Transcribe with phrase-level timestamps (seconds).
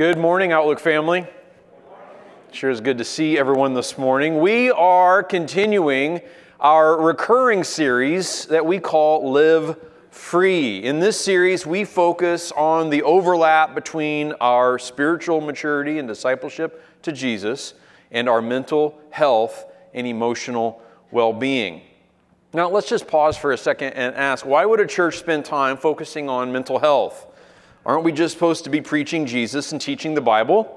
[0.00, 1.26] Good morning, Outlook family.
[2.52, 4.40] Sure is good to see everyone this morning.
[4.40, 6.22] We are continuing
[6.58, 9.76] our recurring series that we call Live
[10.10, 10.82] Free.
[10.82, 17.12] In this series, we focus on the overlap between our spiritual maturity and discipleship to
[17.12, 17.74] Jesus
[18.10, 20.80] and our mental health and emotional
[21.10, 21.82] well being.
[22.54, 25.76] Now, let's just pause for a second and ask why would a church spend time
[25.76, 27.26] focusing on mental health?
[27.86, 30.76] Aren't we just supposed to be preaching Jesus and teaching the Bible?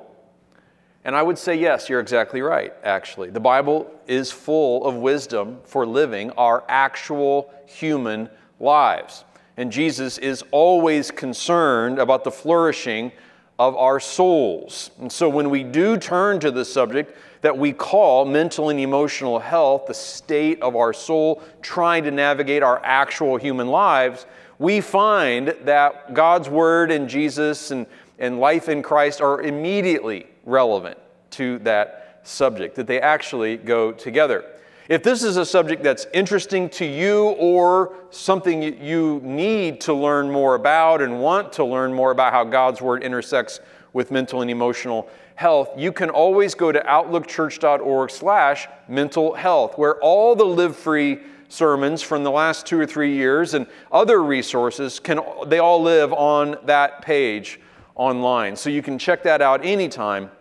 [1.05, 3.29] And I would say, yes, you're exactly right, actually.
[3.29, 8.29] The Bible is full of wisdom for living our actual human
[8.59, 9.25] lives.
[9.57, 13.11] And Jesus is always concerned about the flourishing
[13.59, 14.91] of our souls.
[14.99, 19.39] And so when we do turn to the subject that we call mental and emotional
[19.39, 24.25] health, the state of our soul, trying to navigate our actual human lives,
[24.63, 27.85] we find that God's Word and Jesus and,
[28.17, 30.97] and life in Christ are immediately relevant
[31.31, 34.45] to that subject, that they actually go together.
[34.87, 40.31] If this is a subject that's interesting to you or something you need to learn
[40.31, 43.59] more about and want to learn more about how God's Word intersects
[43.91, 49.95] with mental and emotional health, you can always go to outlookchurch.org slash mental health, where
[49.95, 51.19] all the Live Free
[51.53, 56.11] sermons from the last two or three years and other resources can they all live
[56.11, 57.59] on that page
[57.95, 58.55] online.
[58.55, 60.31] So you can check that out anytime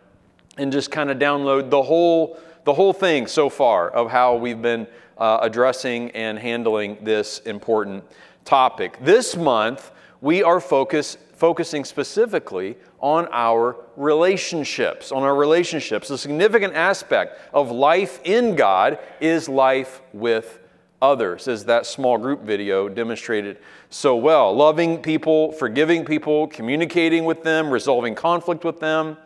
[0.56, 4.62] and just kind of download the whole the whole thing so far of how we've
[4.62, 4.86] been
[5.18, 8.04] uh, addressing and handling this important
[8.44, 8.96] topic.
[9.02, 9.90] This month
[10.22, 16.08] we are focus, focusing specifically on our relationships on our relationships.
[16.08, 20.60] A significant aspect of life in god is life with
[21.02, 23.58] others, as that small group video demonstrated
[23.90, 24.54] so well.
[24.54, 29.16] Loving people, forgiving people, communicating with them, resolving conflict with them.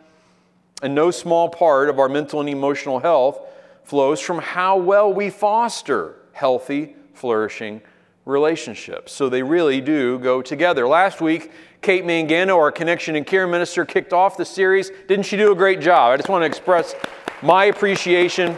[0.81, 3.39] And no small part of our mental and emotional health
[3.83, 7.81] flows from how well we foster healthy, flourishing
[8.25, 9.13] relationships.
[9.13, 10.87] So they really do go together.
[10.87, 11.51] Last week,
[11.81, 14.91] Kate Mangano, our connection and care minister, kicked off the series.
[15.07, 16.13] Didn't she do a great job?
[16.13, 16.95] I just want to express
[17.41, 18.57] my appreciation.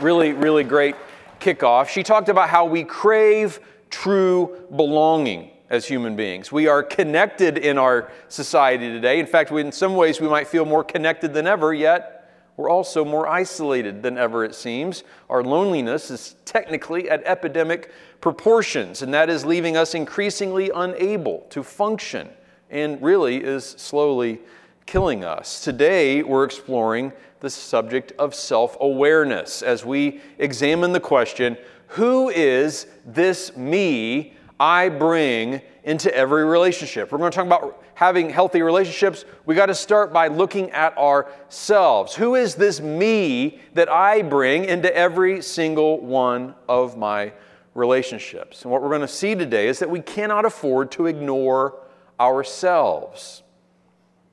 [0.00, 0.94] Really, really great
[1.40, 3.60] kickoff, she talked about how we crave
[3.90, 6.50] true belonging as human beings.
[6.50, 9.20] We are connected in our society today.
[9.20, 12.14] In fact, in some ways, we might feel more connected than ever, yet
[12.56, 15.04] we're also more isolated than ever, it seems.
[15.30, 21.62] Our loneliness is technically at epidemic proportions, and that is leaving us increasingly unable to
[21.62, 22.28] function
[22.70, 24.40] and really is slowly
[24.86, 25.62] killing us.
[25.62, 31.56] Today, we're exploring the subject of self awareness as we examine the question
[31.88, 37.10] who is this me I bring into every relationship?
[37.10, 39.24] We're going to talk about having healthy relationships.
[39.46, 42.14] We got to start by looking at ourselves.
[42.14, 47.32] Who is this me that I bring into every single one of my
[47.74, 48.62] relationships?
[48.62, 51.80] And what we're going to see today is that we cannot afford to ignore
[52.20, 53.42] ourselves.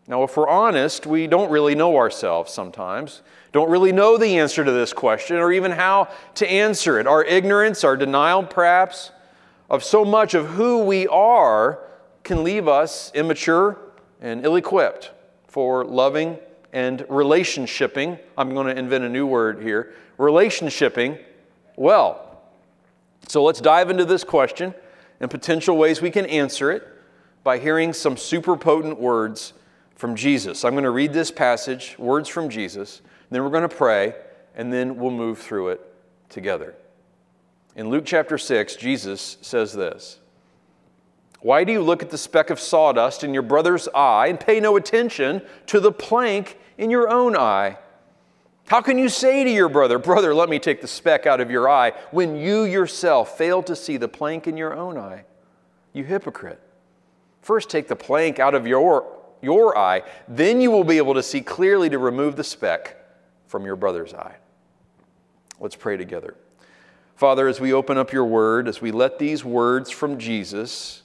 [0.07, 4.63] Now, if we're honest, we don't really know ourselves sometimes, don't really know the answer
[4.63, 7.07] to this question or even how to answer it.
[7.07, 9.11] Our ignorance, our denial, perhaps,
[9.69, 11.79] of so much of who we are
[12.23, 13.79] can leave us immature
[14.21, 15.11] and ill equipped
[15.47, 16.37] for loving
[16.71, 18.19] and relationshiping.
[18.37, 21.19] I'm going to invent a new word here relationshiping
[21.75, 22.41] well.
[23.27, 24.75] So let's dive into this question
[25.19, 26.87] and potential ways we can answer it
[27.43, 29.53] by hearing some super potent words
[29.95, 30.63] from Jesus.
[30.63, 33.01] I'm going to read this passage, words from Jesus,
[33.31, 34.13] then we're going to pray,
[34.55, 35.81] and then we'll move through it
[36.29, 36.75] together.
[37.75, 40.19] In Luke chapter 6, Jesus says this
[41.39, 44.59] Why do you look at the speck of sawdust in your brother's eye and pay
[44.59, 47.77] no attention to the plank in your own eye?
[48.67, 51.51] How can you say to your brother, Brother, let me take the speck out of
[51.51, 55.25] your eye, when you yourself fail to see the plank in your own eye?
[55.93, 56.59] You hypocrite.
[57.41, 59.05] First, take the plank out of your
[59.45, 62.97] your eye, then you will be able to see clearly to remove the speck
[63.47, 64.35] from your brother's eye.
[65.59, 66.35] Let's pray together.
[67.15, 71.03] Father, as we open up your word, as we let these words from Jesus,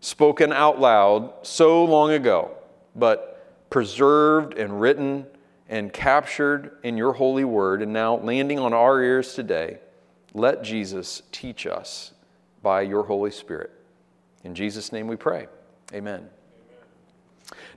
[0.00, 2.52] spoken out loud so long ago,
[2.96, 5.26] but preserved and written
[5.68, 9.78] and captured in your holy word, and now landing on our ears today,
[10.34, 12.12] let Jesus teach us
[12.62, 13.70] by your Holy Spirit.
[14.44, 15.46] In Jesus' name we pray.
[15.94, 16.28] Amen.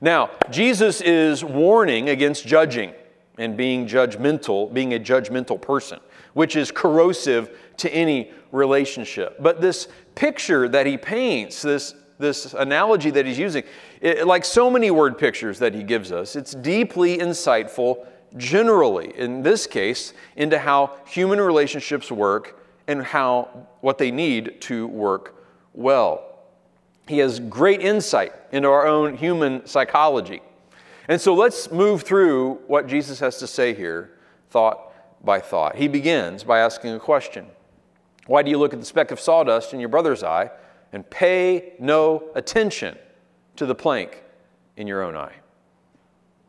[0.01, 2.93] Now, Jesus is warning against judging
[3.37, 5.99] and being judgmental, being a judgmental person,
[6.33, 9.37] which is corrosive to any relationship.
[9.39, 13.63] But this picture that he paints, this this analogy that he's using,
[14.01, 18.05] it, like so many word pictures that he gives us, it's deeply insightful
[18.37, 24.87] generally, in this case, into how human relationships work and how what they need to
[24.87, 25.35] work
[25.73, 26.34] well.
[27.07, 30.41] He has great insight into our own human psychology.
[31.07, 34.11] And so let's move through what Jesus has to say here,
[34.49, 34.93] thought
[35.23, 35.75] by thought.
[35.75, 37.45] He begins by asking a question
[38.25, 40.49] Why do you look at the speck of sawdust in your brother's eye
[40.91, 42.97] and pay no attention
[43.57, 44.23] to the plank
[44.77, 45.33] in your own eye?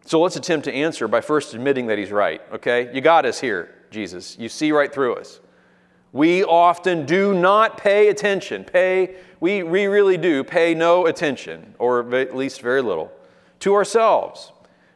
[0.06, 2.90] So let's attempt to answer by first admitting that he's right, okay?
[2.94, 4.38] You got us here, Jesus.
[4.38, 5.40] You see right through us.
[6.12, 8.64] We often do not pay attention.
[8.64, 13.12] Pay, we, we really do pay no attention, or at least very little,
[13.60, 14.52] to ourselves.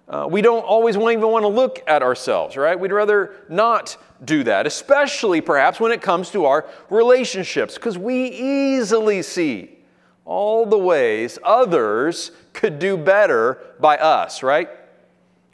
[0.09, 2.79] Uh, we don't always even want to look at ourselves, right?
[2.79, 8.27] We'd rather not do that, especially perhaps when it comes to our relationships, because we
[8.27, 9.79] easily see
[10.25, 14.69] all the ways others could do better by us, right?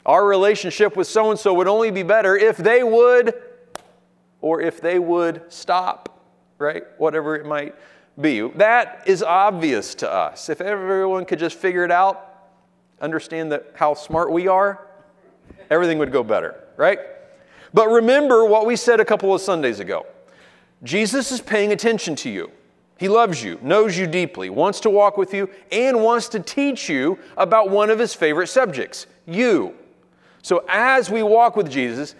[0.05, 3.35] Our relationship with so and so would only be better if they would,
[4.41, 6.23] or if they would stop,
[6.57, 6.83] right?
[6.97, 7.75] Whatever it might
[8.19, 8.41] be.
[8.41, 10.49] That is obvious to us.
[10.49, 12.23] If everyone could just figure it out,
[12.99, 14.87] understand that how smart we are,
[15.69, 16.99] everything would go better, right?
[17.73, 20.05] But remember what we said a couple of Sundays ago.
[20.83, 22.51] Jesus is paying attention to you.
[22.97, 26.89] He loves you, knows you deeply, wants to walk with you, and wants to teach
[26.89, 29.75] you about one of his favorite subjects, you.
[30.41, 32.15] So as we walk with Jesus,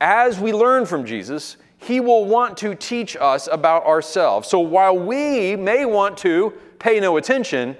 [0.00, 1.56] as we learn from Jesus,
[1.86, 4.48] he will want to teach us about ourselves.
[4.48, 7.76] So while we may want to pay no attention,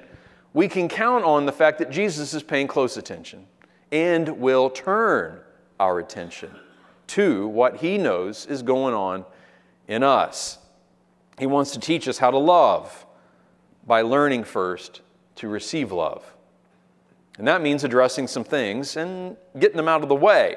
[0.55, 3.47] we can count on the fact that Jesus is paying close attention
[3.91, 5.41] and will turn
[5.81, 6.51] our attention
[7.09, 9.25] to what he knows is going on
[9.89, 10.59] in us.
[11.39, 13.07] He wants to teach us how to love
[13.87, 15.01] by learning first
[15.37, 16.25] to receive love.
[17.39, 20.57] And that means addressing some things and getting them out of the way.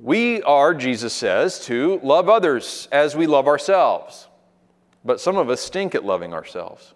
[0.00, 4.28] We are, Jesus says, to love others as we love ourselves.
[5.04, 6.94] But some of us stink at loving ourselves.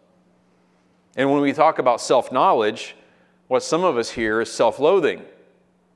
[1.17, 2.97] And when we talk about self knowledge,
[3.49, 5.23] what some of us hear is self loathing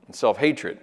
[0.07, 0.79] and self hatred.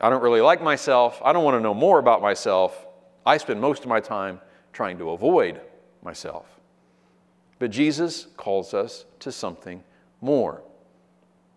[0.00, 1.20] I don't really like myself.
[1.24, 2.86] I don't want to know more about myself.
[3.24, 4.40] I spend most of my time
[4.72, 5.60] trying to avoid
[6.02, 6.46] myself.
[7.58, 9.82] But Jesus calls us to something
[10.20, 10.62] more.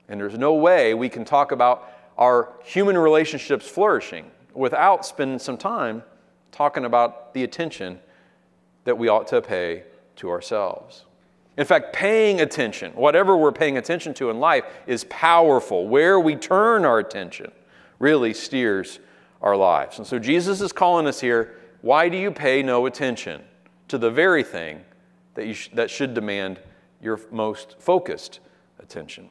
[0.08, 5.58] And there's no way we can talk about our human relationships flourishing without spending some
[5.58, 6.04] time
[6.52, 7.98] talking about the attention
[8.84, 9.84] that we ought to pay
[10.18, 11.06] to ourselves.
[11.56, 15.88] In fact, paying attention, whatever we're paying attention to in life, is powerful.
[15.88, 17.52] Where we turn our attention
[18.00, 19.00] really steers
[19.42, 19.98] our lives.
[19.98, 23.42] And so Jesus is calling us here why do you pay no attention
[23.88, 24.82] to the very thing
[25.36, 26.60] that, you sh- that should demand
[27.02, 28.42] your most focused
[28.80, 29.30] attention?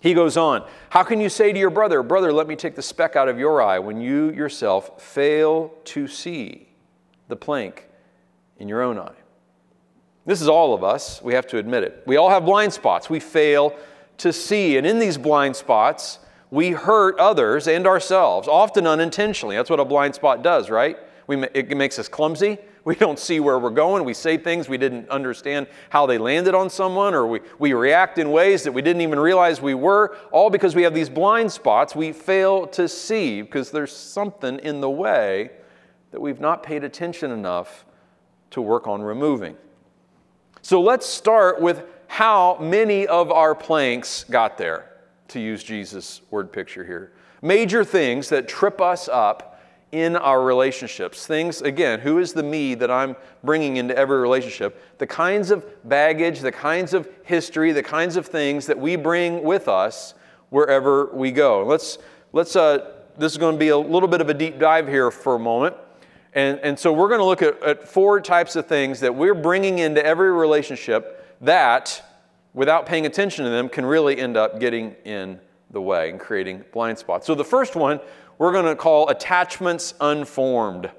[0.00, 2.82] He goes on, How can you say to your brother, Brother, let me take the
[2.82, 6.68] speck out of your eye, when you yourself fail to see
[7.28, 7.88] the plank
[8.58, 9.16] in your own eye?
[10.24, 11.22] This is all of us.
[11.22, 12.02] We have to admit it.
[12.06, 13.08] We all have blind spots.
[13.08, 13.74] We fail
[14.18, 14.76] to see.
[14.76, 16.18] And in these blind spots,
[16.50, 19.56] we hurt others and ourselves, often unintentionally.
[19.56, 20.98] That's what a blind spot does, right?
[21.28, 22.58] We, it makes us clumsy.
[22.84, 24.04] We don't see where we're going.
[24.04, 28.16] We say things we didn't understand how they landed on someone, or we, we react
[28.16, 31.52] in ways that we didn't even realize we were, all because we have these blind
[31.52, 35.50] spots we fail to see because there's something in the way
[36.12, 37.84] that we've not paid attention enough
[38.50, 39.54] to work on removing.
[40.62, 44.90] So let's start with how many of our planks got there,
[45.28, 47.12] to use Jesus' word picture here.
[47.42, 49.47] Major things that trip us up
[49.92, 51.26] in our relationships.
[51.26, 54.98] Things, again, who is the me that I'm bringing into every relationship?
[54.98, 59.42] The kinds of baggage, the kinds of history, the kinds of things that we bring
[59.42, 60.14] with us
[60.50, 61.64] wherever we go.
[61.64, 61.98] Let's,
[62.32, 65.10] let's, uh, this is going to be a little bit of a deep dive here
[65.10, 65.76] for a moment.
[66.34, 69.34] And, and so we're going to look at, at four types of things that we're
[69.34, 72.02] bringing into every relationship that,
[72.52, 75.40] without paying attention to them, can really end up getting in
[75.70, 77.26] the way and creating blind spots.
[77.26, 78.00] So the first one
[78.38, 80.90] we're going to call attachments unformed.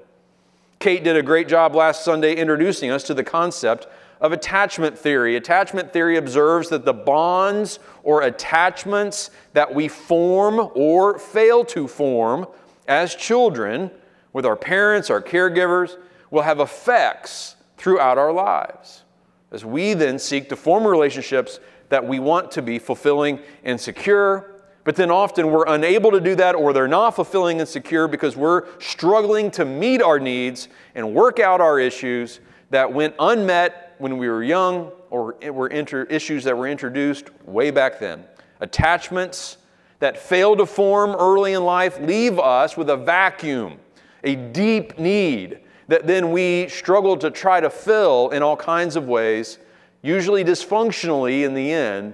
[0.78, 3.86] Kate did a great job last Sunday introducing us to the concept
[4.20, 5.36] of attachment theory.
[5.36, 12.46] Attachment theory observes that the bonds or attachments that we form or fail to form
[12.86, 13.90] as children
[14.32, 15.96] with our parents, our caregivers,
[16.30, 19.02] will have effects throughout our lives.
[19.50, 24.49] As we then seek to form relationships that we want to be fulfilling and secure,
[24.90, 28.36] but then often we're unable to do that or they're not fulfilling and secure because
[28.36, 30.66] we're struggling to meet our needs
[30.96, 36.02] and work out our issues that went unmet when we were young or were inter-
[36.10, 38.24] issues that were introduced way back then.
[38.58, 39.58] Attachments
[40.00, 43.78] that fail to form early in life leave us with a vacuum,
[44.24, 49.06] a deep need that then we struggle to try to fill in all kinds of
[49.06, 49.60] ways,
[50.02, 52.12] usually dysfunctionally in the end,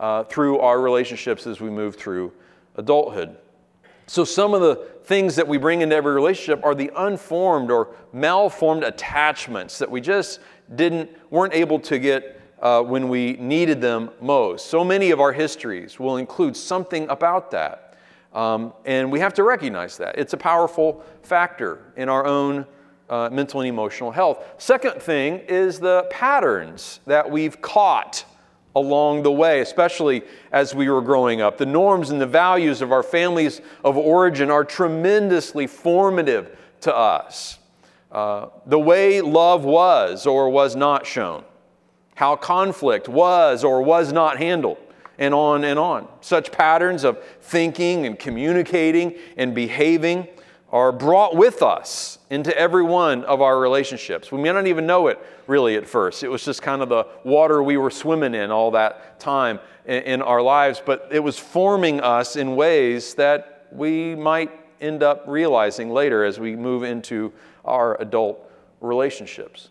[0.00, 2.32] uh, through our relationships as we move through
[2.76, 3.36] adulthood.
[4.06, 7.94] So, some of the things that we bring into every relationship are the unformed or
[8.12, 10.40] malformed attachments that we just
[10.74, 14.66] didn't, weren't able to get uh, when we needed them most.
[14.66, 17.96] So many of our histories will include something about that.
[18.32, 20.18] Um, and we have to recognize that.
[20.18, 22.66] It's a powerful factor in our own
[23.08, 24.44] uh, mental and emotional health.
[24.58, 28.24] Second thing is the patterns that we've caught
[28.76, 30.22] along the way, especially
[30.52, 31.58] as we were growing up.
[31.58, 37.58] The norms and the values of our families of origin are tremendously formative to us.
[38.12, 41.44] Uh, the way love was or was not shown,
[42.14, 44.78] how conflict was or was not handled,
[45.18, 46.08] and on and on.
[46.20, 50.26] Such patterns of thinking and communicating and behaving
[50.72, 54.30] are brought with us into every one of our relationships.
[54.30, 56.22] We may not even know it really at first.
[56.22, 60.22] It was just kind of the water we were swimming in all that time in,
[60.22, 65.90] our lives, but it was forming us in ways that we might end up realizing
[65.90, 67.32] later as we move into
[67.64, 68.48] our adult
[68.80, 69.70] relationships.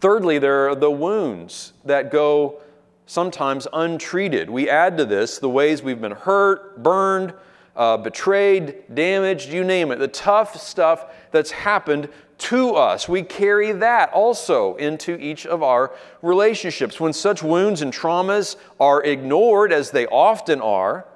[0.00, 2.60] Thirdly, there are the wounds that go
[3.06, 4.48] sometimes untreated.
[4.48, 7.34] We add to this the ways we've been hurt, burned,
[7.76, 13.08] uh, betrayed, damaged, you name it, the tough stuff that's happened to us.
[13.08, 17.00] We carry that also into each of our relationships.
[17.00, 21.06] When such wounds and traumas are ignored, as they often are,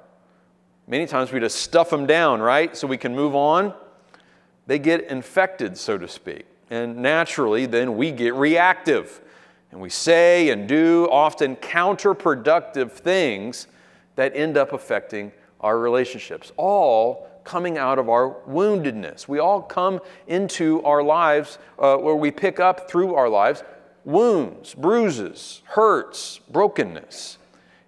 [0.87, 2.75] many times we just stuff them down, right?
[2.75, 3.73] So we can move on.
[4.67, 6.45] They get infected, so to speak.
[6.69, 9.21] And naturally, then we get reactive.
[9.71, 13.67] And we say and do often counterproductive things
[14.15, 19.27] that end up affecting our relationships, all coming out of our woundedness.
[19.27, 23.63] We all come into our lives uh, where we pick up through our lives
[24.05, 27.37] wounds, bruises, hurts, brokenness.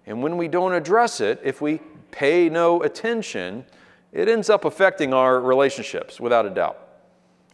[0.06, 3.64] And when we don't address it, if we pay no attention,
[4.12, 6.78] it ends up affecting our relationships without a doubt.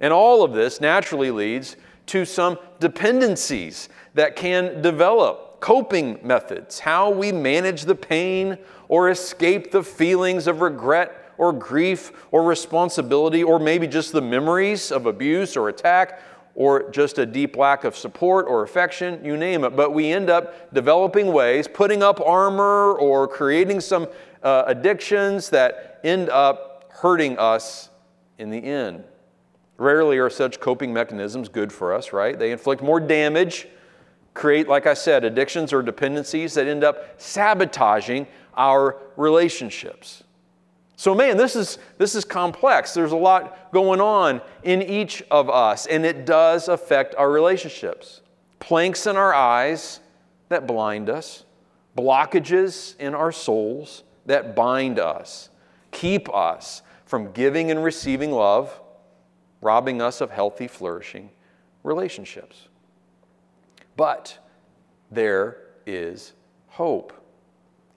[0.01, 7.11] And all of this naturally leads to some dependencies that can develop coping methods, how
[7.11, 8.59] we manage the pain
[8.89, 14.91] or escape the feelings of regret or grief or responsibility, or maybe just the memories
[14.91, 16.21] of abuse or attack,
[16.55, 19.77] or just a deep lack of support or affection, you name it.
[19.77, 24.09] But we end up developing ways, putting up armor, or creating some
[24.43, 27.91] uh, addictions that end up hurting us
[28.39, 29.05] in the end.
[29.77, 32.37] Rarely are such coping mechanisms good for us, right?
[32.37, 33.69] They inflict more damage
[34.39, 38.27] create, like I said, addictions or dependencies that end up sabotaging
[38.59, 40.25] our relationships.
[40.97, 42.93] So, man, this is, this is complex.
[42.93, 48.21] There's a lot going on in each of us, and it does affect our relationships.
[48.59, 50.01] Planks in our eyes
[50.49, 51.45] that blind us,
[51.97, 55.51] blockages in our souls that bind us,
[55.93, 58.81] keep us from giving and receiving love,
[59.63, 61.31] robbing us of healthy, flourishing
[61.85, 62.69] relationships.
[63.97, 64.39] But
[65.11, 66.33] there is
[66.67, 67.13] hope.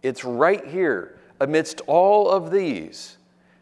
[0.03, 3.17] It's right here, amidst all of these,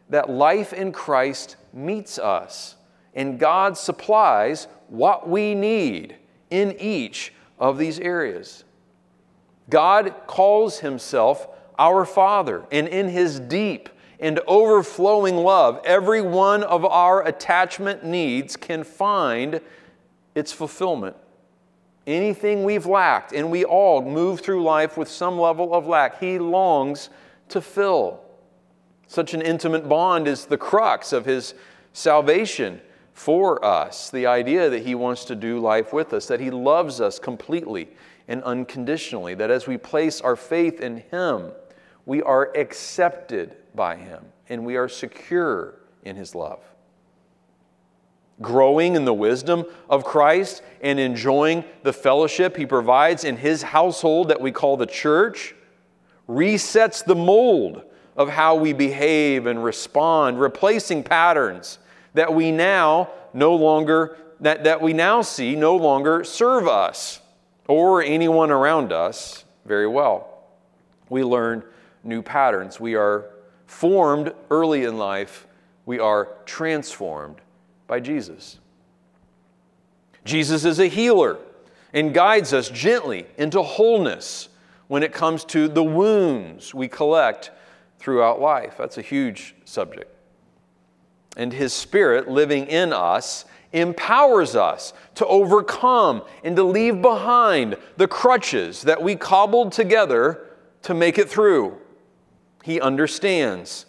[0.08, 2.76] that life in Christ meets us,
[3.14, 6.16] and God supplies what we need
[6.50, 8.64] in each of these areas.
[9.68, 16.84] God calls Himself our Father, and in His deep and overflowing love, every one of
[16.84, 19.60] our attachment needs can find
[20.34, 21.16] its fulfillment
[22.06, 26.38] anything we've lacked, and we all move through life with some level of lack, He
[26.38, 27.10] longs
[27.48, 28.20] to fill.
[29.06, 31.54] Such an intimate bond is the crux of His
[31.92, 32.80] salvation
[33.12, 34.10] for us.
[34.10, 37.88] The idea that He wants to do life with us, that He loves us completely
[38.28, 41.50] and unconditionally, that as we place our faith in Him,
[42.06, 46.69] we are accepted by Him and we are secure in His love
[48.42, 54.28] growing in the wisdom of Christ and enjoying the fellowship he provides in his household
[54.28, 55.54] that we call the church,
[56.28, 57.82] resets the mold
[58.16, 61.78] of how we behave and respond, replacing patterns
[62.14, 67.20] that we now no longer that, that we now see no longer serve us
[67.68, 70.44] or anyone around us very well.
[71.10, 71.62] We learn
[72.02, 72.80] new patterns.
[72.80, 73.26] We are
[73.66, 75.46] formed early in life.
[75.84, 77.36] We are transformed
[77.90, 78.60] by Jesus.
[80.24, 81.38] Jesus is a healer.
[81.92, 84.48] and guides us gently into wholeness
[84.86, 87.50] when it comes to the wounds we collect
[87.98, 88.76] throughout life.
[88.78, 90.08] That's a huge subject.
[91.36, 98.06] And His Spirit living in us empowers us to overcome and to leave behind the
[98.06, 100.46] crutches that we cobbled together
[100.82, 101.76] to make it through.
[102.62, 103.86] He understands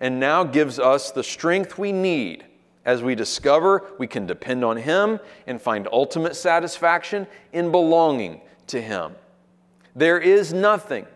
[0.00, 2.46] and now gives us the strength we need
[2.84, 8.80] as we discover we can depend on Him and find ultimate satisfaction in belonging to
[8.80, 9.14] Him.
[9.96, 11.06] There is nothing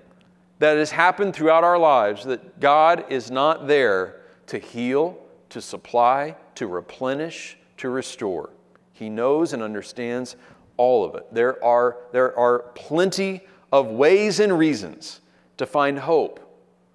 [0.59, 5.19] that has happened throughout our lives that God is not there to heal,
[5.51, 8.51] to supply, to replenish, to restore.
[8.93, 10.37] He knows and understands
[10.77, 11.27] all of it.
[11.33, 15.21] There are, there are plenty of ways and reasons
[15.57, 16.41] to find hope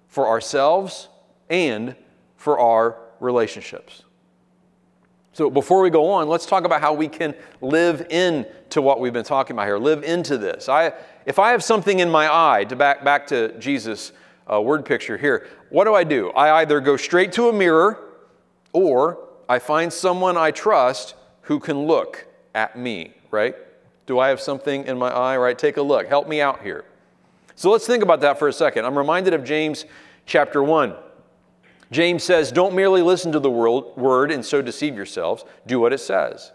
[0.08, 1.08] for ourselves
[1.48, 1.96] and
[2.36, 4.03] for our relationships.
[5.34, 9.12] So, before we go on, let's talk about how we can live into what we've
[9.12, 9.78] been talking about here.
[9.78, 10.68] Live into this.
[10.68, 10.92] I,
[11.26, 14.12] if I have something in my eye, to back, back to Jesus'
[14.50, 16.30] uh, word picture here, what do I do?
[16.30, 17.98] I either go straight to a mirror
[18.72, 23.56] or I find someone I trust who can look at me, right?
[24.06, 25.58] Do I have something in my eye, right?
[25.58, 26.06] Take a look.
[26.06, 26.84] Help me out here.
[27.56, 28.84] So let's think about that for a second.
[28.84, 29.84] I'm reminded of James
[30.26, 30.94] chapter 1.
[31.90, 35.44] James says, Don't merely listen to the word and so deceive yourselves.
[35.66, 36.52] Do what it says.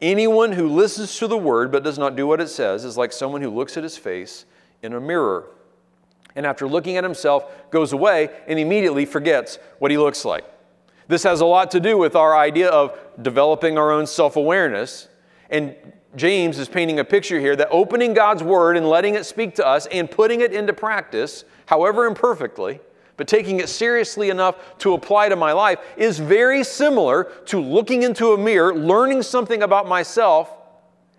[0.00, 3.12] Anyone who listens to the word but does not do what it says is like
[3.12, 4.46] someone who looks at his face
[4.82, 5.50] in a mirror.
[6.34, 10.44] And after looking at himself, goes away and immediately forgets what he looks like.
[11.08, 15.08] This has a lot to do with our idea of developing our own self awareness.
[15.50, 15.74] And
[16.16, 19.66] James is painting a picture here that opening God's word and letting it speak to
[19.66, 22.80] us and putting it into practice, however imperfectly,
[23.20, 28.02] but taking it seriously enough to apply to my life, is very similar to looking
[28.02, 30.50] into a mirror, learning something about myself,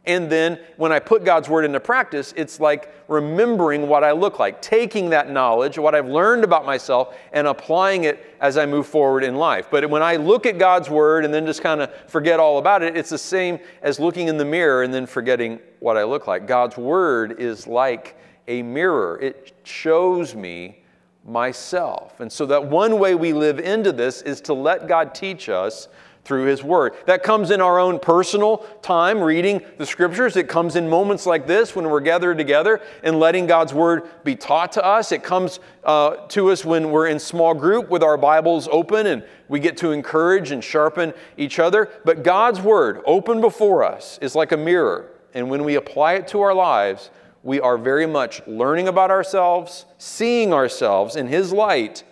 [0.08, 4.40] and then when I put God's word into practice, it's like remembering what I look
[4.40, 8.88] like, taking that knowledge, what I've learned about myself, and applying it as I move
[8.88, 9.68] forward in life.
[9.70, 12.82] But when I look at God's word and then just kind of forget all about
[12.82, 16.26] it, it's the same as looking in the mirror and then forgetting what I look
[16.26, 16.48] like.
[16.48, 20.81] God's word is like a mirror, it shows me
[21.26, 22.20] myself.
[22.20, 25.88] And so, that one way we live into this is to let God teach us
[26.24, 26.94] through His Word.
[27.06, 30.36] That comes in our own personal time reading the Scriptures.
[30.36, 34.36] It comes in moments like this when we're gathered together and letting God's Word be
[34.36, 35.12] taught to us.
[35.12, 39.24] It comes uh, to us when we're in small group with our Bibles open and
[39.48, 41.90] we get to encourage and sharpen each other.
[42.06, 45.12] But God's Word, open before us, is like a mirror.
[45.34, 47.10] And when we apply it to our lives,
[47.44, 52.04] we are very much learning about ourselves, seeing ourselves in His light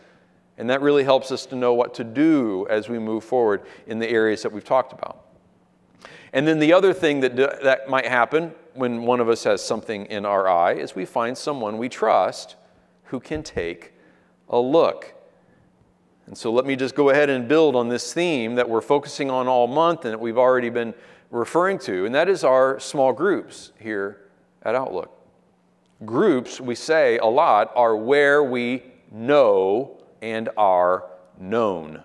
[0.60, 3.98] and that really helps us to know what to do as we move forward in
[3.98, 5.26] the areas that we've talked about.
[6.34, 10.06] And then the other thing that, that might happen when one of us has something
[10.08, 12.58] in our eye is we find someone we trust
[13.06, 13.94] who can take
[14.50, 15.15] a look.
[16.28, 19.32] And so let me just go ahead and build on this theme that we're focusing
[19.32, 20.94] on all month and that we've already been
[21.32, 24.30] referring to, and that is our small groups here
[24.63, 25.18] at Outlook.
[26.05, 31.05] Groups, we say a lot, are where we know and are
[31.39, 32.03] known.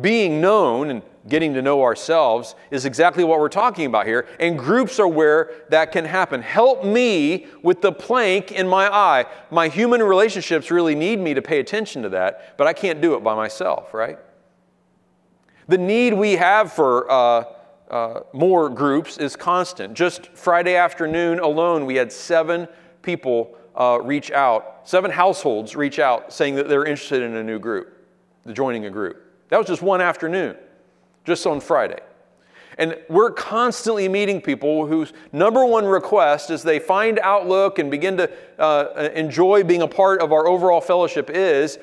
[0.00, 4.58] Being known and getting to know ourselves is exactly what we're talking about here, and
[4.58, 6.42] groups are where that can happen.
[6.42, 9.26] Help me with the plank in my eye.
[9.50, 13.14] My human relationships really need me to pay attention to that, but I can't do
[13.14, 14.18] it by myself, right?
[15.68, 17.44] The need we have for uh,
[17.92, 19.92] uh, more groups is constant.
[19.92, 22.66] Just Friday afternoon alone, we had seven
[23.02, 27.58] people uh, reach out, seven households reach out saying that they're interested in a new
[27.58, 27.94] group,
[28.52, 29.22] joining a group.
[29.50, 30.56] That was just one afternoon,
[31.26, 32.00] just on Friday.
[32.78, 38.16] And we're constantly meeting people whose number one request as they find Outlook and begin
[38.16, 41.78] to uh, enjoy being a part of our overall fellowship is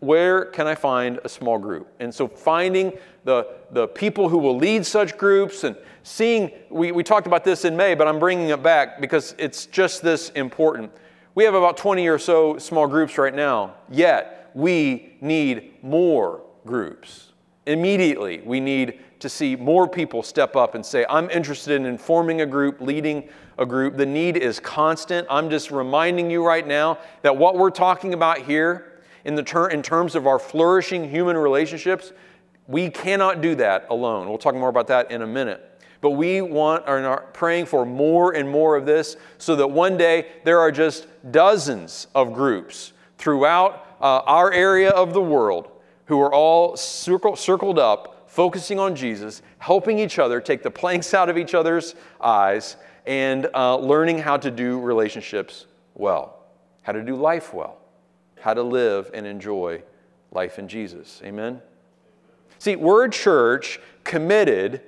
[0.00, 1.88] where can I find a small group?
[1.98, 2.92] And so finding
[3.24, 7.64] the, the people who will lead such groups and seeing, we, we talked about this
[7.64, 10.92] in May, but I'm bringing it back because it's just this important.
[11.34, 17.32] We have about 20 or so small groups right now, yet we need more groups.
[17.66, 22.42] Immediately, we need to see more people step up and say, I'm interested in forming
[22.42, 23.96] a group, leading a group.
[23.96, 25.26] The need is constant.
[25.30, 29.68] I'm just reminding you right now that what we're talking about here in, the ter-
[29.68, 32.12] in terms of our flourishing human relationships,
[32.66, 34.28] we cannot do that alone.
[34.28, 35.70] We'll talk more about that in a minute.
[36.00, 40.26] But we want are praying for more and more of this so that one day
[40.44, 45.70] there are just dozens of groups throughout uh, our area of the world
[46.06, 51.14] who are all circle, circled up, focusing on Jesus, helping each other take the planks
[51.14, 56.44] out of each other's eyes, and uh, learning how to do relationships well,
[56.82, 57.78] how to do life well,
[58.40, 59.82] how to live and enjoy
[60.32, 61.22] life in Jesus.
[61.24, 61.62] Amen?
[62.64, 64.80] See, we're a church committed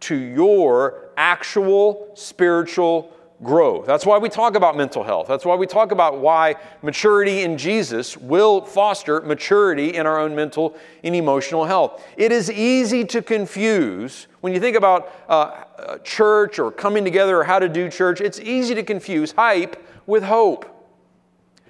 [0.00, 3.86] to your actual spiritual growth.
[3.86, 5.28] That's why we talk about mental health.
[5.28, 10.34] That's why we talk about why maturity in Jesus will foster maturity in our own
[10.34, 12.04] mental and emotional health.
[12.16, 17.44] It is easy to confuse when you think about uh, church or coming together or
[17.44, 20.79] how to do church, it's easy to confuse hype with hope.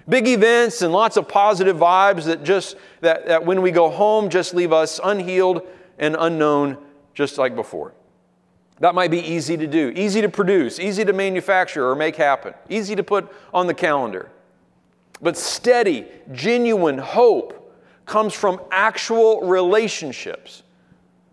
[0.09, 4.29] Big events and lots of positive vibes that just that, that when we go home
[4.29, 5.61] just leave us unhealed
[5.99, 6.77] and unknown
[7.13, 7.93] just like before.
[8.79, 12.55] That might be easy to do, easy to produce, easy to manufacture or make happen,
[12.67, 14.31] easy to put on the calendar.
[15.21, 20.63] But steady, genuine hope comes from actual relationships.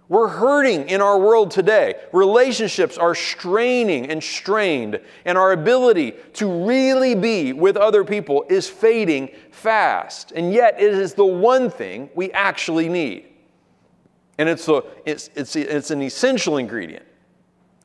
[0.09, 1.97] We're hurting in our world today.
[2.13, 8.69] Relationships are straining and strained, and our ability to really be with other people is
[8.69, 10.33] fading fast.
[10.33, 13.27] And yet, it is the one thing we actually need.
[14.39, 17.05] And it's, a, it's, it's, it's an essential ingredient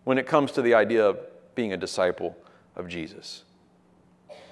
[0.05, 1.19] when it comes to the idea of
[1.55, 2.37] being a disciple
[2.77, 3.43] of Jesus.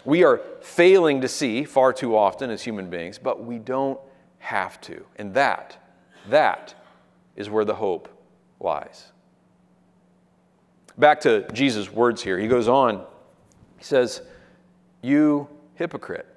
[0.04, 4.00] We are failing to see far too often as human beings, but we don't
[4.40, 5.06] have to.
[5.16, 5.78] And that,
[6.28, 6.74] that
[7.42, 8.08] is where the hope
[8.60, 9.12] lies.
[10.98, 12.38] Back to Jesus' words here.
[12.38, 13.04] He goes on,
[13.78, 14.22] he says,
[15.02, 16.28] You hypocrite.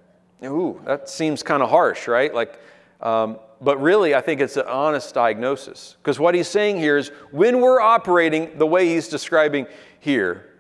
[0.42, 2.34] Ooh, that seems kind of harsh, right?
[2.34, 2.58] Like,
[3.00, 5.96] um, but really, I think it's an honest diagnosis.
[6.02, 9.66] Because what he's saying here is when we're operating the way he's describing
[10.00, 10.50] here,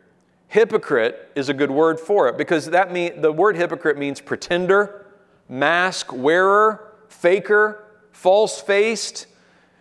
[0.48, 5.06] hypocrite is a good word for it because that mean, the word hypocrite means pretender,
[5.48, 9.26] mask wearer, faker, false faced.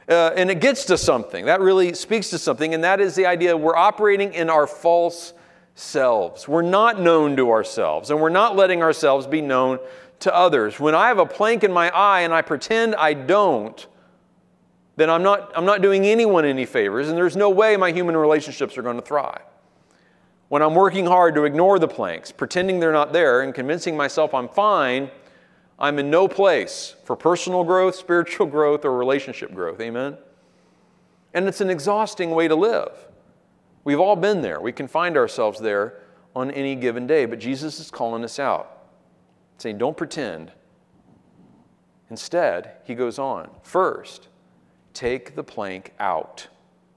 [0.09, 1.45] Uh, and it gets to something.
[1.45, 5.33] That really speaks to something, and that is the idea we're operating in our false
[5.75, 6.47] selves.
[6.47, 9.79] We're not known to ourselves, and we're not letting ourselves be known
[10.19, 10.79] to others.
[10.79, 13.85] When I have a plank in my eye and I pretend I don't,
[14.95, 18.15] then I'm not, I'm not doing anyone any favors, and there's no way my human
[18.15, 19.41] relationships are going to thrive.
[20.49, 24.33] When I'm working hard to ignore the planks, pretending they're not there, and convincing myself
[24.33, 25.09] I'm fine,
[25.79, 29.79] I'm in no place for personal growth, spiritual growth, or relationship growth.
[29.79, 30.17] Amen?
[31.33, 32.91] And it's an exhausting way to live.
[33.83, 34.61] We've all been there.
[34.61, 36.01] We can find ourselves there
[36.35, 38.73] on any given day, but Jesus is calling us out
[39.57, 40.51] saying, Don't pretend.
[42.09, 44.27] Instead, he goes on, First,
[44.93, 46.47] take the plank out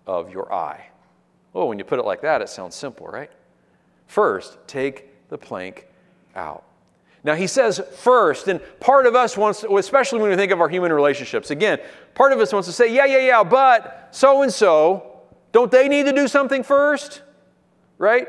[0.06, 0.88] of your eye.
[1.54, 3.30] Oh, when you put it like that, it sounds simple, right?
[4.06, 5.86] First, take the plank
[6.34, 6.64] out.
[7.26, 10.68] Now, he says first, and part of us wants, especially when we think of our
[10.68, 11.80] human relationships, again,
[12.14, 15.88] part of us wants to say, yeah, yeah, yeah, but so and so, don't they
[15.88, 17.22] need to do something first?
[17.98, 18.28] Right?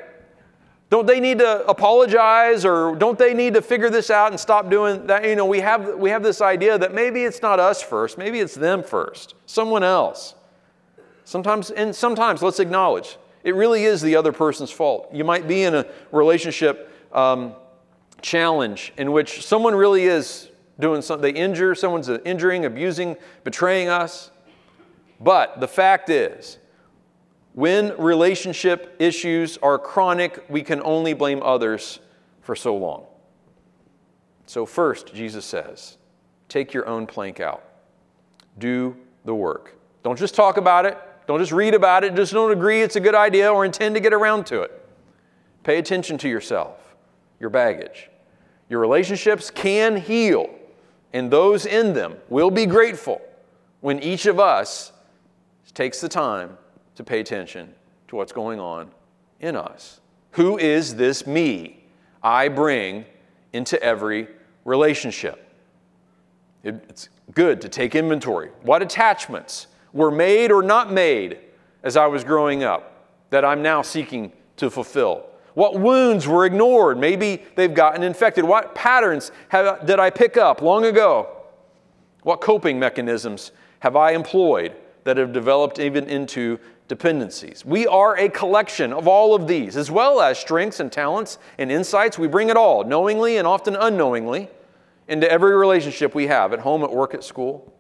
[0.90, 4.68] Don't they need to apologize or don't they need to figure this out and stop
[4.68, 5.24] doing that?
[5.26, 8.40] You know, we have, we have this idea that maybe it's not us first, maybe
[8.40, 10.34] it's them first, someone else.
[11.24, 15.08] Sometimes, and sometimes, let's acknowledge, it really is the other person's fault.
[15.14, 17.54] You might be in a relationship um,
[18.22, 20.50] challenge in which someone really is
[20.80, 24.32] doing something, they injure, someone's injuring, abusing, betraying us.
[25.20, 26.60] But the fact is,
[27.54, 32.00] when relationship issues are chronic, we can only blame others
[32.42, 33.06] for so long.
[34.46, 35.98] So, first, Jesus says,
[36.48, 37.64] take your own plank out.
[38.60, 39.76] Do the work.
[40.04, 40.98] Don't just talk about it.
[41.28, 42.16] Don't just read about it.
[42.16, 44.86] Just don't agree it's a good idea or intend to get around to it.
[45.64, 46.87] Pay attention to yourself,
[47.40, 48.10] your baggage.
[48.70, 50.50] Your relationships can heal,
[51.14, 53.22] and those in them will be grateful
[53.82, 54.92] when each of us
[55.74, 56.58] takes the time
[56.96, 57.72] to pay attention
[58.08, 58.90] to what's going on
[59.40, 60.02] in us.
[60.32, 61.84] Who is this me
[62.24, 63.06] I bring
[63.54, 64.28] into every
[64.66, 65.44] relationship?
[66.64, 68.50] It's good to take inventory.
[68.64, 71.38] What attachments were made or not made
[71.84, 75.28] as I was growing up that I'm now seeking to fulfill?
[75.58, 77.00] What wounds were ignored?
[77.00, 78.44] Maybe they've gotten infected.
[78.44, 81.30] What patterns have, did I pick up long ago?
[82.22, 87.66] What coping mechanisms have I employed that have developed even into dependencies.
[87.66, 91.72] We are a collection of all of these, as well as strengths and talents and
[91.72, 92.20] insights.
[92.20, 94.50] We bring it all, knowingly and often unknowingly,
[95.08, 97.74] into every relationship we have at home, at work, at school.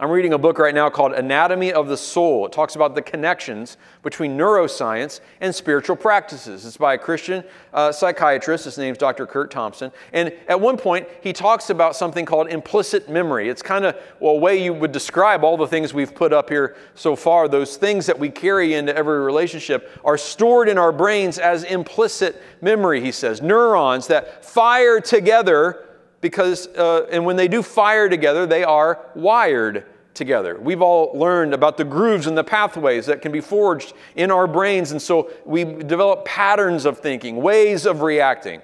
[0.00, 2.46] I'm reading a book right now called Anatomy of the Soul.
[2.46, 6.64] It talks about the connections between neuroscience and spiritual practices.
[6.64, 8.64] It's by a Christian uh, psychiatrist.
[8.64, 9.26] His name's Dr.
[9.26, 9.92] Curt Thompson.
[10.14, 13.50] And at one point, he talks about something called implicit memory.
[13.50, 16.48] It's kind of well, a way you would describe all the things we've put up
[16.48, 17.46] here so far.
[17.46, 22.40] Those things that we carry into every relationship are stored in our brains as implicit
[22.62, 23.42] memory, he says.
[23.42, 25.89] Neurons that fire together
[26.20, 30.58] because, uh, and when they do fire together, they are wired together.
[30.60, 34.46] We've all learned about the grooves and the pathways that can be forged in our
[34.46, 38.60] brains, and so we develop patterns of thinking, ways of reacting.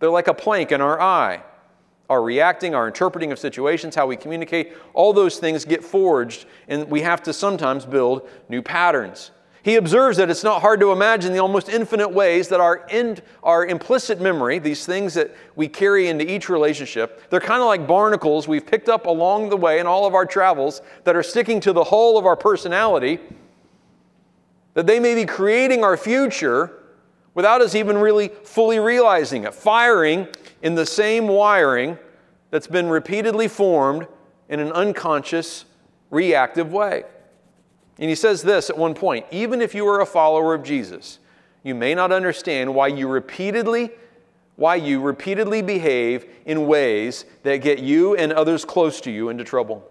[0.00, 1.42] They're like a plank in our eye.
[2.10, 6.90] Our reacting, our interpreting of situations, how we communicate, all those things get forged, and
[6.90, 9.30] we have to sometimes build new patterns.
[9.62, 12.88] He observes that it's not hard to imagine the almost infinite ways that our,
[13.44, 17.86] our implicit memory, these things that we carry into each relationship, they're kind of like
[17.86, 21.60] barnacles we've picked up along the way in all of our travels that are sticking
[21.60, 23.20] to the whole of our personality,
[24.74, 26.82] that they may be creating our future
[27.34, 30.26] without us even really fully realizing it, firing
[30.62, 31.96] in the same wiring
[32.50, 34.08] that's been repeatedly formed
[34.48, 35.66] in an unconscious,
[36.10, 37.04] reactive way.
[38.02, 41.20] And he says this at one point even if you are a follower of Jesus,
[41.62, 43.92] you may not understand why you repeatedly
[44.56, 49.44] why you repeatedly behave in ways that get you and others close to you into
[49.44, 49.88] trouble.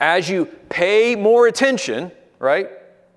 [0.00, 2.70] As you pay more attention, right?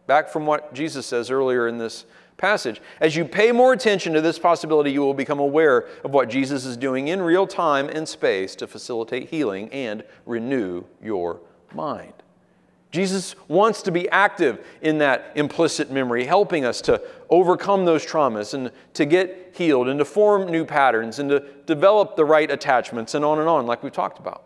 [0.05, 2.81] Back from what Jesus says earlier in this passage.
[2.99, 6.65] As you pay more attention to this possibility, you will become aware of what Jesus
[6.65, 11.39] is doing in real time and space to facilitate healing and renew your
[11.73, 12.13] mind.
[12.95, 18.53] Jesus wants to be active in that implicit memory, helping us to overcome those traumas
[18.53, 23.13] and to get healed and to form new patterns and to develop the right attachments
[23.13, 24.43] and on and on, like we've talked about.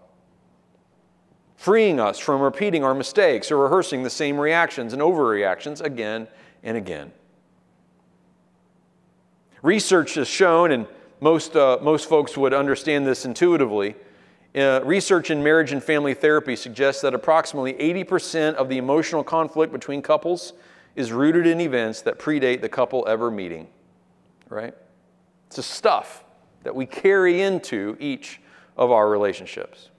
[1.57, 6.27] Freeing us from repeating our mistakes or rehearsing the same reactions and overreactions again
[6.63, 7.11] and again.
[9.61, 10.87] Research has shown, and
[11.19, 13.95] most, uh, most folks would understand this intuitively,
[14.59, 19.71] uh, research in marriage and family therapy suggests that approximately 80% of the emotional conflict
[19.71, 20.53] between couples
[20.95, 23.67] is rooted in events that predate the couple ever meeting.
[24.49, 24.73] Right?
[25.47, 26.23] It's the stuff
[26.63, 28.41] that we carry into each
[28.77, 29.89] of our relationships.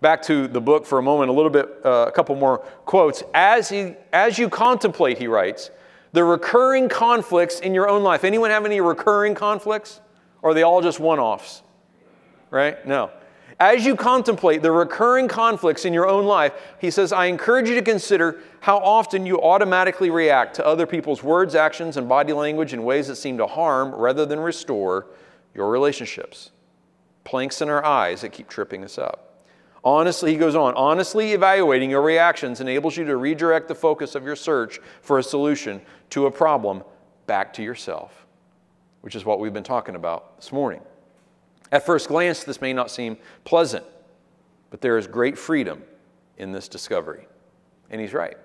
[0.00, 3.22] Back to the book for a moment, a little bit, uh, a couple more quotes.
[3.32, 5.70] As, he, as you contemplate, he writes,
[6.12, 8.22] the recurring conflicts in your own life.
[8.22, 10.00] Anyone have any recurring conflicts?
[10.42, 11.62] Or are they all just one offs?
[12.50, 12.86] Right?
[12.86, 13.10] No.
[13.60, 17.76] As you contemplate the recurring conflicts in your own life, he says, I encourage you
[17.76, 22.72] to consider how often you automatically react to other people's words, actions, and body language
[22.72, 25.06] in ways that seem to harm rather than restore
[25.54, 26.50] your relationships.
[27.22, 29.46] Planks in our eyes that keep tripping us up.
[29.84, 34.24] Honestly, he goes on, honestly evaluating your reactions enables you to redirect the focus of
[34.24, 36.82] your search for a solution to a problem
[37.26, 38.26] back to yourself,
[39.02, 40.80] which is what we've been talking about this morning.
[41.72, 43.84] At first glance, this may not seem pleasant,
[44.70, 45.82] but there is great freedom
[46.36, 47.26] in this discovery.
[47.90, 48.36] And he's right.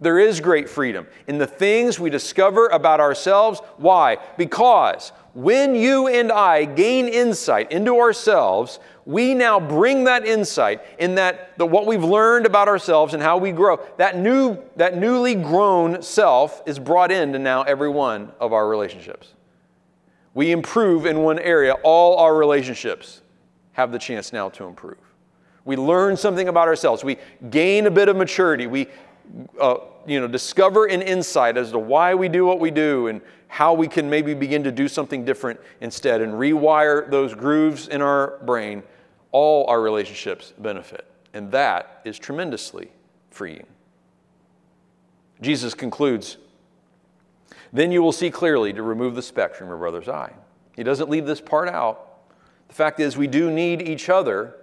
[0.00, 3.60] There is great freedom in the things we discover about ourselves.
[3.78, 4.18] Why?
[4.36, 11.14] Because when you and I gain insight into ourselves, we now bring that insight in
[11.14, 13.80] that the, what we've learned about ourselves and how we grow.
[13.96, 19.32] That new, that newly grown self is brought into now every one of our relationships
[20.36, 23.22] we improve in one area, all our relationships
[23.72, 24.98] have the chance now to improve.
[25.64, 27.02] We learn something about ourselves.
[27.02, 27.16] We
[27.48, 28.66] gain a bit of maturity.
[28.66, 28.88] We
[29.58, 33.22] uh, you know, discover an insight as to why we do what we do and
[33.48, 38.02] how we can maybe begin to do something different instead and rewire those grooves in
[38.02, 38.82] our brain.
[39.32, 41.06] All our relationships benefit.
[41.32, 42.90] And that is tremendously
[43.30, 43.66] freeing.
[45.40, 46.36] Jesus concludes
[47.76, 50.32] then you will see clearly to remove the speck from your brother's eye.
[50.74, 52.02] He doesn't leave this part out.
[52.68, 54.54] The fact is, we do need each other.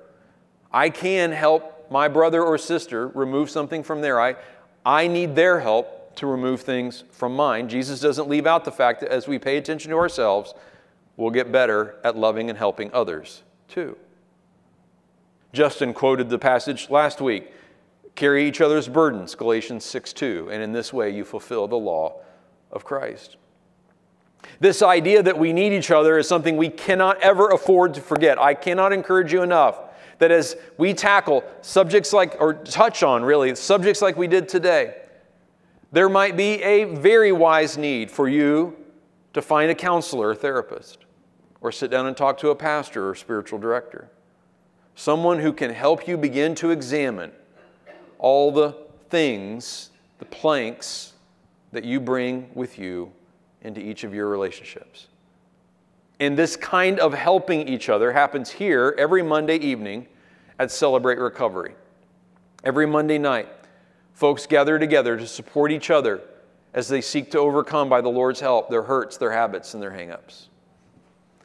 [0.71, 4.35] I can help my brother or sister remove something from their eye.
[4.85, 7.69] I need their help to remove things from mine.
[7.69, 10.53] Jesus doesn't leave out the fact that as we pay attention to ourselves,
[11.17, 13.97] we'll get better at loving and helping others too.
[15.53, 17.51] Justin quoted the passage last week
[18.15, 22.21] carry each other's burdens, Galatians 6 2, and in this way you fulfill the law
[22.73, 23.37] of Christ.
[24.59, 28.37] This idea that we need each other is something we cannot ever afford to forget.
[28.37, 29.79] I cannot encourage you enough
[30.19, 34.95] that as we tackle subjects like, or touch on really, subjects like we did today,
[35.91, 38.75] there might be a very wise need for you
[39.33, 41.05] to find a counselor or therapist,
[41.61, 44.09] or sit down and talk to a pastor or spiritual director.
[44.95, 47.31] someone who can help you begin to examine
[48.19, 48.75] all the
[49.09, 51.12] things, the planks
[51.73, 53.11] that you bring with you
[53.61, 55.07] into each of your relationships.
[56.19, 60.07] And this kind of helping each other happens here every Monday evening
[60.59, 61.73] at Celebrate Recovery.
[62.63, 63.49] Every Monday night,
[64.13, 66.21] folks gather together to support each other
[66.73, 69.91] as they seek to overcome, by the Lord's help, their hurts, their habits, and their
[69.91, 70.47] hangups.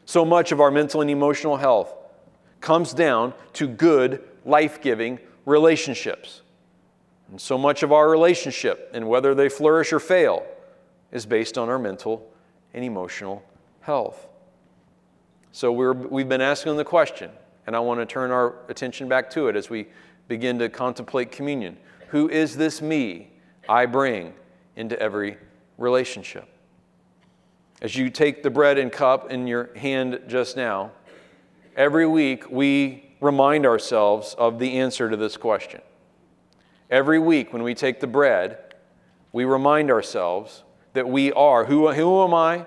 [0.05, 1.95] So much of our mental and emotional health
[2.61, 6.43] comes down to good, life giving relationships.
[7.31, 10.47] And so much of our relationship, and whether they flourish or fail,
[11.13, 12.31] is based on our mental
[12.75, 13.43] and emotional
[13.81, 14.27] health.
[15.53, 17.31] So we we've been asking the question,
[17.67, 19.89] and I want to turn our attention back to it as we
[20.29, 21.77] begin to contemplate communion.
[22.09, 23.31] Who is this me
[23.69, 24.35] I bring
[24.77, 25.37] into every
[25.77, 26.49] relationship?
[27.81, 30.93] As you take the bread and cup in your hand just now,
[31.77, 35.81] every week we remind ourselves of the answer to this question.
[36.91, 38.59] Every week when we take the bread,
[39.33, 41.65] we remind ourselves that we are.
[41.65, 42.67] Who, who am I?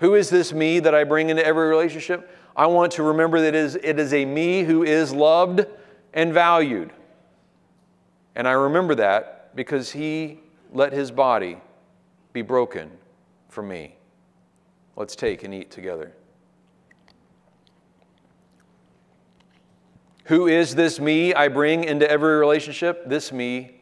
[0.00, 2.28] Who is this me that I bring into every relationship?
[2.54, 5.64] I want to remember that it is, it is a me who is loved
[6.12, 6.92] and valued.
[8.34, 10.40] And I remember that because he
[10.72, 11.58] let his body
[12.32, 12.90] be broken
[13.48, 13.96] for me.
[14.96, 16.12] Let's take and eat together.
[20.24, 23.08] Who is this me I bring into every relationship?
[23.08, 23.80] This me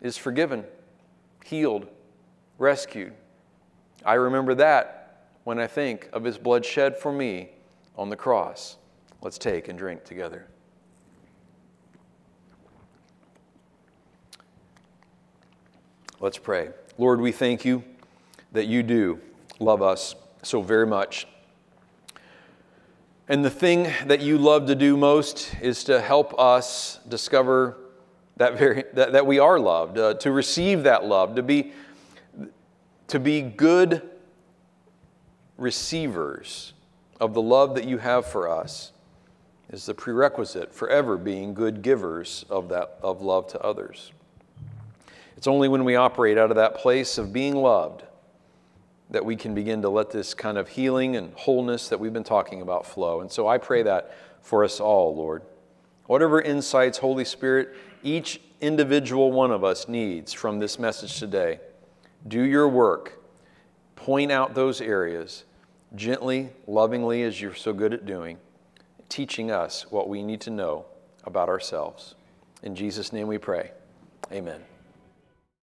[0.00, 0.64] is forgiven,
[1.44, 1.86] healed,
[2.58, 3.12] rescued.
[4.04, 7.50] I remember that when I think of his blood shed for me
[7.96, 8.76] on the cross.
[9.22, 10.46] Let's take and drink together.
[16.18, 16.70] Let's pray.
[16.98, 17.84] Lord, we thank you
[18.52, 19.20] that you do
[19.60, 21.26] love us so very much.
[23.28, 27.76] And the thing that you love to do most is to help us discover
[28.36, 31.72] that, very, that, that we are loved, uh, to receive that love, to be,
[33.08, 34.02] to be good
[35.56, 36.74] receivers
[37.20, 38.92] of the love that you have for us
[39.70, 44.12] is the prerequisite for ever being good givers of that of love to others.
[45.36, 48.04] It's only when we operate out of that place of being loved
[49.10, 52.24] that we can begin to let this kind of healing and wholeness that we've been
[52.24, 53.20] talking about flow.
[53.20, 55.42] And so I pray that for us all, Lord.
[56.06, 61.60] Whatever insights, Holy Spirit, each individual one of us needs from this message today,
[62.26, 63.22] do your work.
[63.96, 65.44] Point out those areas
[65.94, 68.38] gently, lovingly, as you're so good at doing,
[69.08, 70.86] teaching us what we need to know
[71.24, 72.14] about ourselves.
[72.62, 73.72] In Jesus' name we pray.
[74.32, 74.75] Amen.